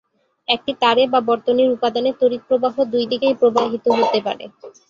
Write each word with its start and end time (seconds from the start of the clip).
একটি 0.47 0.71
তারে 0.81 1.03
বা 1.07 1.19
বর্তনীর 1.29 1.73
উপাদানে 1.75 2.11
তড়িৎপ্রবাহ 2.19 2.75
দুই 2.93 3.05
দিকেই 3.11 3.35
প্রবাহিত 3.41 3.85
হতে 3.97 4.19
পারে। 4.27 4.45